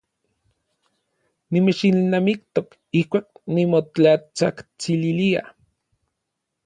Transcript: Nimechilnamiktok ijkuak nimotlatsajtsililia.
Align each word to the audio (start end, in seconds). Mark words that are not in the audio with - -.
Nimechilnamiktok 1.51 2.67
ijkuak 2.99 3.29
nimotlatsajtsililia. 3.53 5.41